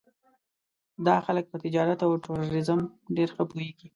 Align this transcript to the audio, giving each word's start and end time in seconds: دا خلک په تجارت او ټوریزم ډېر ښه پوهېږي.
دا 1.05 1.15
خلک 1.25 1.45
په 1.51 1.57
تجارت 1.63 1.99
او 2.05 2.11
ټوریزم 2.25 2.79
ډېر 3.15 3.29
ښه 3.35 3.43
پوهېږي. 3.49 3.87